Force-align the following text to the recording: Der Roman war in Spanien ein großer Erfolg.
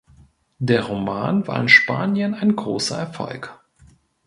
Der 0.57 0.83
Roman 0.85 1.45
war 1.47 1.61
in 1.61 1.69
Spanien 1.69 2.33
ein 2.33 2.55
großer 2.55 2.97
Erfolg. 2.97 3.59